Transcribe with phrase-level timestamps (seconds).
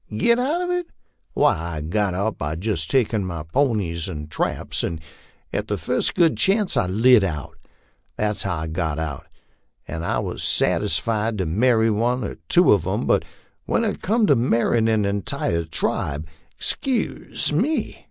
[0.05, 0.87] "* Get out of it?
[1.35, 4.99] Why, I got out by jist takin' my ponies and traps, and
[5.51, 7.55] the first good chance I lit out;
[8.17, 9.27] that's how I got out.
[9.87, 13.23] I was satisfied to marry one or two of 'em, but
[13.65, 16.25] when it come to marryin' an intire tribe,
[16.59, 17.99] 'souse me."